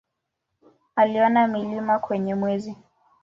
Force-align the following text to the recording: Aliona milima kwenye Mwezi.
Aliona 0.95 1.47
milima 1.47 1.99
kwenye 1.99 2.35
Mwezi. 2.35 2.75